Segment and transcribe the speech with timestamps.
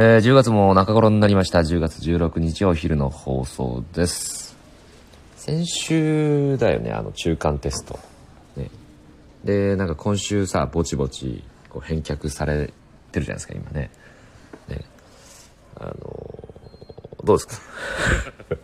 [0.00, 1.58] えー、10月も中頃になりました。
[1.58, 4.56] 10月16日お昼の放送です。
[5.34, 7.98] 先週だよね、あの中間テスト。
[8.56, 8.70] ね。
[9.42, 12.72] で、なんか今週さ、ぼちぼちこう返却され
[13.10, 13.90] てるじゃないですか、今ね。
[14.68, 14.84] ね。
[15.80, 15.98] あのー
[17.24, 17.56] どうですか？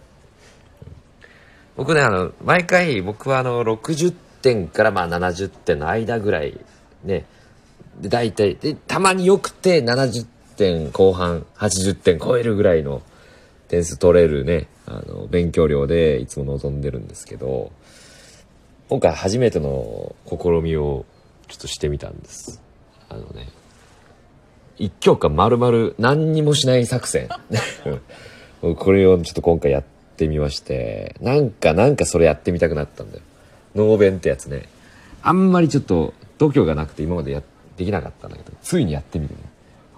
[1.76, 6.60] 僕ね、あの、毎回僕はあの、60点からまあ70点の間ぐらい
[7.02, 7.24] ね、
[8.00, 13.02] で、大体、で、たまによくて70点後半、80点超えるぐらいの
[13.68, 17.72] 点数取れるね、あの、勉強量でいつも望んでるんですけど、
[18.88, 21.04] 今回初めての試みを
[21.48, 22.60] ちょっとしてみたんです。
[23.08, 23.48] あのね、
[24.76, 27.28] 一教科丸々何にもしない作戦。
[28.60, 29.84] これをちょっと今回やっ
[30.16, 33.22] てみまして、なんか、なんかそれやってみたくなったんだよ。
[33.74, 34.68] ノーベンってやつね。
[35.22, 37.42] あんまりちょっと度胸がなくて今までや
[37.76, 39.40] できなかったんだけど、ついにやってみるね。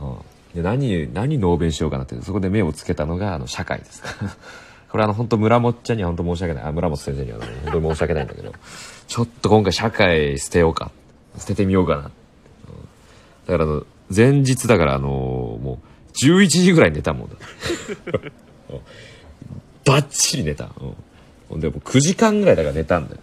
[0.01, 0.17] うん
[0.57, 4.03] で何、何ノーベンしようかなって、そこで目をつけたのが、あの、社会です。
[4.89, 6.65] これあの、本当村本ちゃんには本当申し訳ない。
[6.65, 8.53] あ、村本先生には、ね、本当に申し訳ないんだけど、
[9.07, 10.91] ちょっと今回社会捨てようか。
[11.37, 12.01] 捨ててみようかな。
[12.01, 12.09] うん
[13.47, 17.37] だからあの、前日だからあのもう、11時ぐらい寝たもんだ。
[19.85, 20.71] バッチリ寝た。
[20.81, 23.21] うんで、も9時間ぐらいだから寝たんだよ。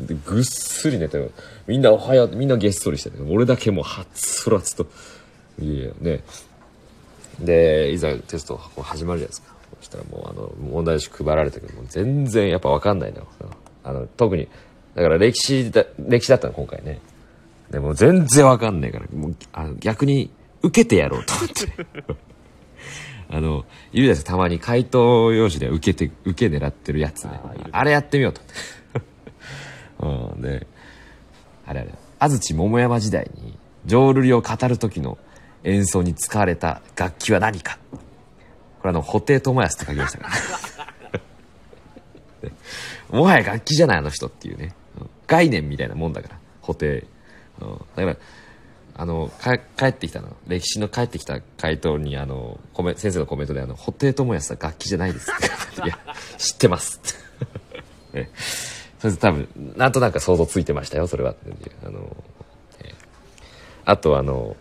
[0.00, 1.32] で、ぐっすり寝てる。
[1.66, 3.10] みんなおはよう、みんなげっそりして。
[3.28, 4.86] 俺だけもうはつらつと。
[5.60, 6.22] いやね。
[7.38, 9.54] で、いざテスト始まるじゃないですか。
[9.80, 13.28] そしたらもう、あの、問題集配られたけど、もう全然やっぱわかんないのよ。
[13.84, 14.48] あの、特に、
[14.94, 17.00] だから歴史だ、歴史だったの、今回ね。
[17.70, 20.30] でも全然わかんないから、もう、あの、逆に、
[20.62, 22.14] 受けてやろうと思って。
[23.32, 27.40] あの、いるじゃないですか、たまに回答用紙で受けて、受け狙ってるやつね。
[27.70, 28.40] あれやってみようと
[30.00, 30.34] 思って。
[30.36, 30.66] うん、で、
[31.66, 33.56] あれあれ、安土桃山時代に、
[33.86, 35.16] 浄瑠璃を語る時の
[35.64, 37.78] 演奏に使われた楽器は何か。
[38.80, 40.28] これあの、布袋寅泰って書きましたか
[42.42, 42.48] ら。
[43.18, 44.74] もはや楽器じゃないあの人っていうね。
[45.26, 47.02] 概念みたいなもんだから、布袋。
[47.60, 48.16] うん、だから、
[48.94, 50.36] あの、か帰ってきたの。
[50.46, 55.30] 歴史の帰ってきた回答に、あの、コメ先生のコメントで、あの、布袋寅泰は楽器じゃないです。
[55.84, 55.98] いや、
[56.38, 57.00] 知ってます。
[58.12, 58.30] ね
[58.98, 61.34] それで多分、なんとなく想像ついてましたよ、それは。
[61.84, 62.16] あの、
[62.80, 62.94] えー
[63.86, 64.56] あとあの、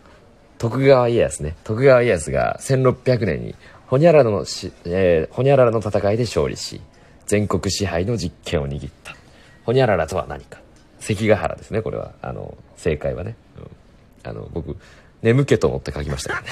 [0.59, 1.55] 徳川家康ね。
[1.63, 3.55] 徳川家康が1600年に、
[3.87, 6.81] ホニャララのし、えーホニャララの戦いで勝利し、
[7.25, 9.15] 全国支配の実権を握った。
[9.65, 10.59] ホニャララとは何か。
[10.99, 12.11] 関ヶ原ですね、これは。
[12.21, 13.35] あの、正解はね。
[13.57, 13.67] うん
[14.29, 14.75] あの、僕、
[15.21, 16.49] 眠気と思って書きましたからね。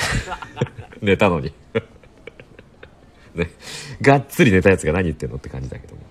[1.03, 1.53] 寝たのに。
[3.35, 3.51] ね。
[4.01, 6.01] がっつり寝たやつが何言ってんのって感じだけども。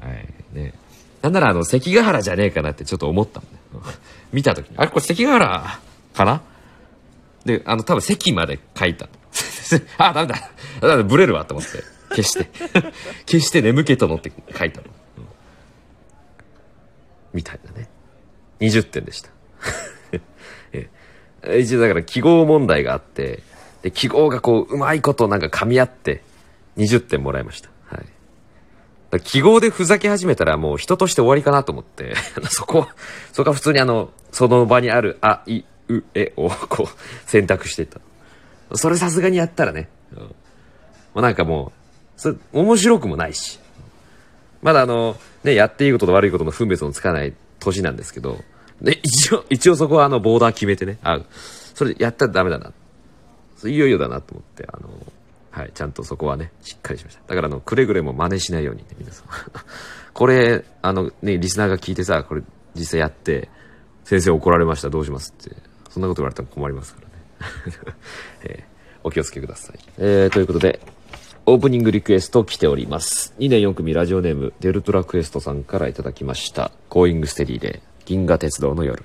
[0.00, 0.28] はい。
[0.52, 0.74] ね。
[1.22, 3.58] なんならあの、関ヶ原じゃねえかなってちょっと思ったもんね。
[3.74, 3.80] うん
[4.32, 5.80] 見たときに、あれこれ関ヶ原
[6.12, 6.42] かな？
[7.44, 9.08] で、あの、多分関まで書いた。
[9.98, 10.50] あ、ダメだ。
[10.80, 11.82] ダメだ、ブレるわと思って。
[12.10, 12.50] 消して。
[13.26, 14.86] 消して眠気とのって書いたの。
[15.18, 15.24] うん
[17.32, 17.88] みたいなね。
[18.60, 19.30] 20点でした。
[20.72, 23.42] え一応だから記号問題があって、
[23.82, 26.22] で、記号がこう、うまいことなんか噛み合って、
[26.76, 27.70] 20点もらいました。
[27.86, 28.02] は
[29.16, 29.20] い。
[29.20, 32.14] 記号でふざけ始めたらもう人として終わりかなと思って、
[32.50, 32.88] そこ、
[33.32, 35.62] そこは普通にあの、その場にある、あ、い、
[35.96, 38.00] う、えをこう、選択してた。
[38.74, 40.34] それさすがにやったらね、うん
[41.14, 41.72] もうなんかも
[42.16, 43.58] う、それ面白くもないし、
[44.62, 48.38] まだあの、ね、やっていいことと悪いことの分別のつかない年なんですけど、
[48.80, 51.20] で、一応、一応そこはあの、ボーダー決めてね、あ、
[51.74, 52.72] それやったらダメだな。
[53.56, 54.88] それいよいよだなと思って、あの、
[55.50, 57.22] はい、ちゃんとそこはね、しっかりしました。
[57.26, 59.26] だからあの、くれぐれも真似しないようにね、皆さん。
[60.14, 62.42] これ、あのね、リスナーが聞いてさ、これ
[62.74, 63.48] 実際やって、
[64.04, 65.56] 先生怒られました、どうしますって。
[65.90, 67.12] そんなこと言われたら困りますからね。
[68.44, 68.70] えー
[69.02, 69.78] お気をつけください。
[69.96, 70.78] えー、ということで、
[71.46, 73.32] オープニングリクエスト来ております。
[73.38, 76.70] 2年4組ラジオネーム、デルトラクエストさんからいただきました。
[76.90, 79.02] ゴーイングステディで、銀河鉄道の夜。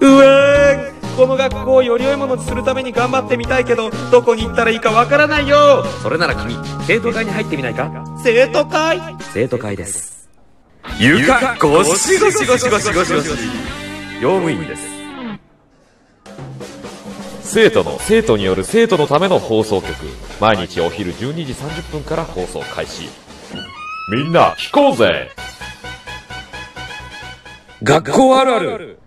[0.00, 6.54] うえーこの学校をより良いものにするために頑張ってみたいけどどこに行ったらいいかわからないよそれなら君、
[6.86, 8.04] 生徒会に入ってみないか？
[8.22, 9.00] 生徒会
[9.32, 10.11] 生徒会です。
[10.98, 13.28] 床ゴシゴシゴシゴシゴシゴシ。
[14.20, 14.82] 用務員です。
[17.42, 19.92] 生徒の、生徒による生徒のための放送局。
[20.40, 23.08] 毎日お昼12時30分から放送開始。
[24.12, 25.30] みんな、聞こうぜ
[27.82, 28.98] 学校あるある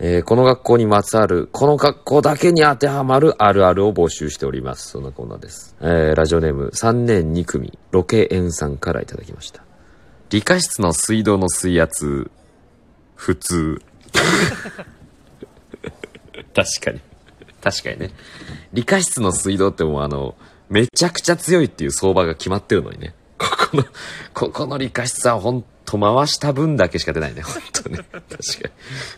[0.00, 4.88] えーこの学校にまつわる、この学校だけに当てはまるあるあるを募集しております。
[4.90, 5.74] そんなコーナーです。
[5.80, 9.62] えーラジオネーム3年2組、ロケエンさんからいただきました。
[10.30, 12.30] 理科室の水道の水圧、
[13.14, 13.80] 普通。
[16.54, 17.00] 確かに。
[17.62, 18.10] 確かにね。
[18.74, 20.36] 理科室の水道ってもうあの、
[20.68, 23.14] めちゃくちゃ強いっていう相場が決まってるのにね。
[23.38, 23.84] ここの、
[24.34, 27.40] ここの理科室はほんと回した分だけしか出ないね。
[27.40, 27.98] ほんとね。
[28.12, 28.28] 確か
[28.68, 28.70] に。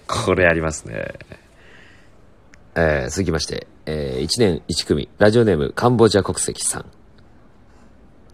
[0.06, 1.14] これありますね。
[2.76, 6.86] えー、続きまして、えー、1年1組、ラジオネームカンボジア国籍さん。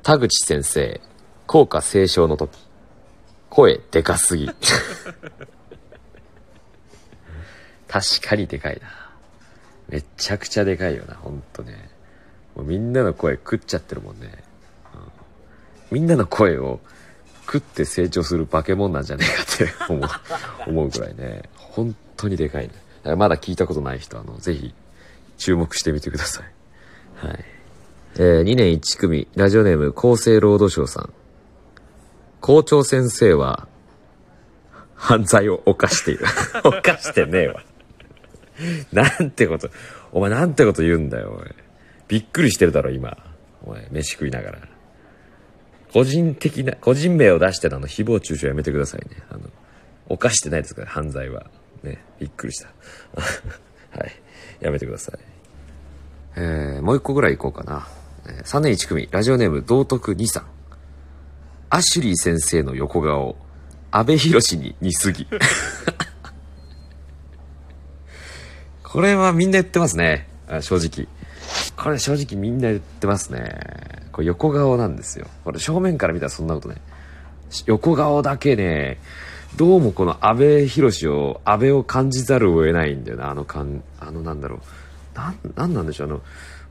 [0.03, 1.01] 田口先生、
[1.47, 2.66] 効果斉唱の時、
[3.57, 4.51] 声でかすぎ。
[7.89, 8.89] 確かにでかいな。
[9.89, 11.89] めちゃくちゃでかいよな、ほんとね。
[12.55, 14.31] もうみんなの声食っちゃってるもんね。
[15.91, 16.81] うん、みんなの声を
[17.47, 20.11] 食って成長する化け物なんじゃねえかって 思う、
[20.69, 21.45] 思うぐらいね。
[21.55, 22.75] 本当にでかいね。
[22.75, 24.75] だからまだ聞いたことない人、あの、ぜひ
[25.39, 27.27] 注目してみてください。
[27.27, 27.45] はい。
[28.17, 31.11] えー、2年1組、ラジオネーム厚生労働省さん。
[32.47, 33.67] 校長先生は、
[34.95, 36.27] 犯罪を犯している。
[36.63, 37.65] 犯してねえわ。
[38.93, 39.69] なんてこと、
[40.13, 41.51] お前なんてこと言うんだよ、おい。
[42.07, 43.19] びっくりしてるだろ、今。
[43.65, 44.59] お前、飯食いながら。
[45.93, 49.25] 個人的な、個人名を出してのあの、誹謗中傷やめてくださいね。
[49.29, 49.41] あの、
[50.09, 51.51] 犯してないですから、犯罪は。
[51.83, 52.69] ね、びっくりした。
[53.99, 54.13] はい。
[54.61, 55.19] やめてください。
[56.37, 57.89] えー、もう一個ぐらい行こうかな。
[58.29, 60.56] えー、3年1組、ラジオネーム、道徳2さん。
[61.69, 63.37] アシュリー先生の横顔、
[63.91, 65.27] 安倍博に似すぎ。
[68.85, 70.29] これはみんな言ってますね。
[70.61, 71.09] 正直。
[71.77, 74.07] これ正直みんな言ってますね。
[74.13, 75.27] これ横顔なんですよ。
[75.45, 76.77] これ正面から見たらそんなことね。
[77.67, 78.99] 横顔だけね、
[79.57, 83.31] どうもこの安倍博を、安倍を感じざるを得ないんだよな。
[83.31, 84.61] あの感、あのなんだろう。
[85.19, 86.07] なん、なんなんでしょう。
[86.09, 86.23] あの、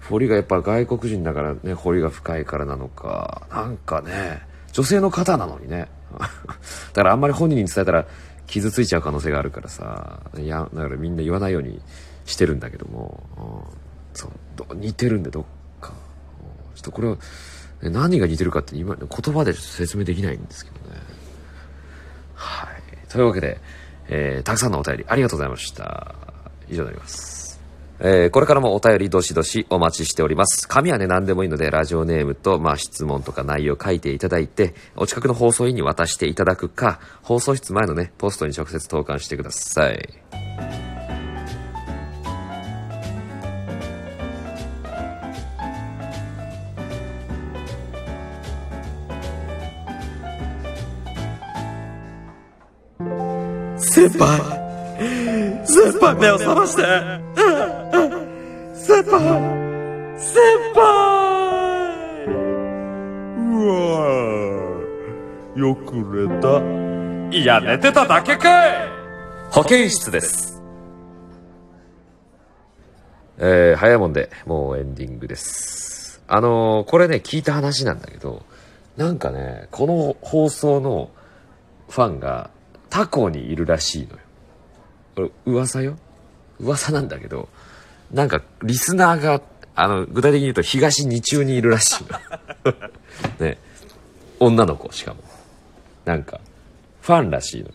[0.09, 3.47] 彫りがやっぱ外国人だからね、彫りが深いからなのか。
[3.51, 4.41] なんかね、
[4.75, 5.87] 女性の方なのにね。
[6.19, 6.27] だ
[6.93, 8.05] からあんまり本人に伝えたら
[8.45, 10.19] 傷ついちゃう可能性があるからさ。
[10.37, 11.81] いや、だからみんな言わないように
[12.25, 13.77] してるんだけども、うん、
[14.13, 14.75] そう。
[14.75, 15.43] 似てるんでどっ
[15.79, 15.93] か、
[16.75, 17.17] ちょっとこれは
[17.83, 20.99] 何が似てるかって今言葉で説明できないんですけどね。
[22.33, 23.07] はい。
[23.07, 23.61] というわけで、
[24.09, 26.15] えー、たくさんのお便りありがとうございました。
[26.67, 27.44] 以上になります。
[27.99, 30.67] えー、これからもお便りどしどしお待ちしております。
[30.67, 40.09] 紙はね、何でもいいので、ラジオネームと、まあ、質問とか内容書いていただいて、お近くの放送委員に渡していただくか、放送室前のね、ポストに直接投函してください。
[53.77, 54.55] 先輩
[55.65, 57.24] 先輩目を覚まして
[58.85, 59.19] 先輩。
[60.15, 60.39] 先
[60.75, 62.27] 輩。
[63.35, 63.73] うわ
[65.55, 66.61] よく寝た。
[67.35, 68.89] いや寝てただけかい。
[69.49, 70.61] 保健室です。
[73.39, 76.21] えー、早いもんでもうエンディングです。
[76.27, 78.45] あのー、これね聞いた話なんだけど
[78.97, 81.09] なんかねこの放送の
[81.89, 82.51] ファンが
[82.91, 84.19] 他校にいるらしいのよ。
[85.15, 85.97] これ噂よ？
[86.59, 87.49] 噂なんだけど、
[88.15, 89.41] なんかリスナーが、
[89.75, 92.73] あの、具体的に言うと東二中にいるらしいの。
[93.45, 93.57] ね。
[94.39, 95.21] 女の子、しかも。
[96.05, 96.39] なんか、
[97.01, 97.73] ファンらしいのよ。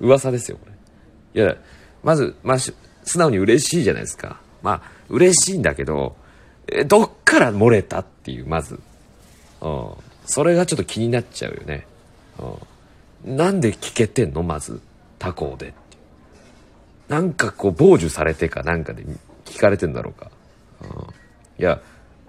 [0.00, 0.66] 噂ですよ、こ
[1.34, 1.42] れ。
[1.42, 1.56] いや、
[2.02, 2.74] まず、まあ、素
[3.14, 4.40] 直に嬉しいじゃないですか。
[4.62, 6.16] まあ、嬉しいんだけど、
[6.66, 8.78] え、どっから漏れたっていう、まず。
[9.62, 9.88] うん。
[10.26, 11.86] それがちょっと気になっちゃうよね。
[13.26, 13.36] うん。
[13.36, 14.82] なんで聞けてんのまず。
[15.18, 15.72] 他校でっ。
[17.08, 19.04] なんかこう、傍受されてかなんかで
[19.44, 20.30] 聞かれてんだろうか。
[20.82, 21.80] うん、いや、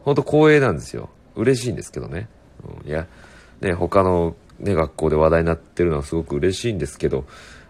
[0.03, 1.10] ほんと光栄なんですよ。
[1.36, 2.27] 嬉しいんですけどね。
[2.84, 3.08] うん、いや、
[3.62, 7.25] ね、他のね、学校で話題になってるのはすごく嬉しいんですけど、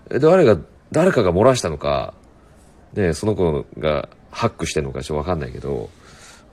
[0.09, 0.57] 誰が、
[0.91, 2.13] 誰かが漏らしたのか、
[2.93, 5.89] ね、その子がハックしてるのかちょっとわかんないけど、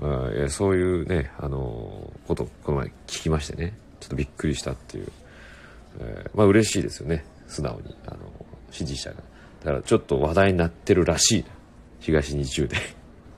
[0.01, 5.09] うん、いやそういうね、あのこと、この前聞きましてね、ちょっとびっくりしたっていう。
[6.01, 8.19] えー、まあ嬉しいですよね素直にあの
[8.71, 9.17] 支持者が
[9.65, 11.45] だからちょっと話題になってるらしい
[12.01, 12.77] 東日中で。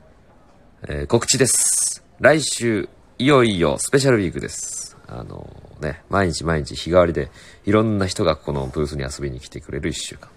[0.88, 2.02] えー、告知です。
[2.20, 2.88] 来週
[3.18, 4.96] いよいよスペシャルウィークです。
[5.06, 7.30] あのね毎日毎日日替わりで
[7.66, 10.30] いろんな人がこのブースに遊びに来てくれる1週間、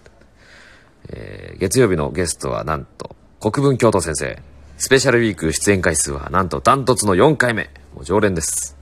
[1.08, 4.42] えー、月曜日のゲストはなんと国分京都先生。
[4.80, 7.70] スペシャルウィーク出演回数はなんとダントツの4回目。
[7.94, 8.76] もう常連です。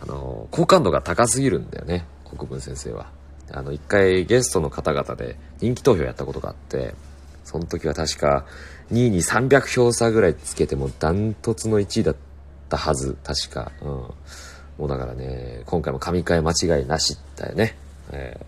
[0.00, 3.06] あの好感度が高すぎるんだよね国分先生は。
[3.52, 6.94] あの、一回ゲストの方々で人気投票やったことがあって、
[7.44, 8.44] その時は確か
[8.92, 12.16] 2位に300票差ぐらいつけてもダントツの1位だっ
[12.68, 13.72] たはず、確か。
[13.82, 13.88] うん。
[13.88, 14.14] も
[14.86, 17.76] うだからね、今回も神回間違いなしだよね。
[18.12, 18.38] え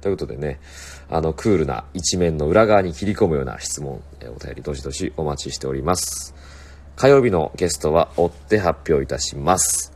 [0.00, 0.60] ー、ということでね、
[1.08, 6.34] あの、クールな一面の裏側に切り込むような質問、えーお便りどしどしお待ちしております。
[6.96, 9.92] 火曜日のゲストは追って発表いたします。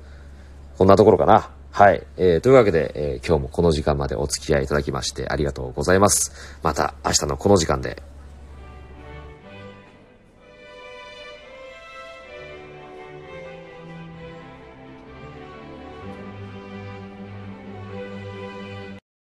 [0.78, 1.50] こんなところかな。
[1.72, 2.06] はい。
[2.18, 6.58] えー、というわけで、えー今日もこの時間までお付き合いいただきましてありがとうございます。
[6.62, 8.02] また明日のこの時間で